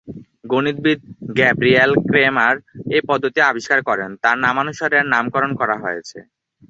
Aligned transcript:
গণিতবিদ 0.51 0.99
Gabriel 1.39 1.91
Cramer 2.07 2.55
এই 2.95 3.01
পদ্ধতি 3.09 3.39
আবিষ্কার 3.43 3.79
করেন, 3.89 4.09
তাই 4.13 4.21
তার 4.23 4.37
নামানুসারে 4.45 4.95
এর 4.99 5.07
নামকরণ 5.13 5.51
করা 5.59 5.75
হয়েছে। 5.83 6.17